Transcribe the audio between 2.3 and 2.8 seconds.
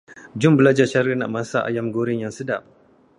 sedap.